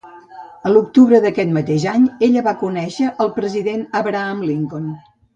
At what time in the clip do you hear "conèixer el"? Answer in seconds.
2.61-3.29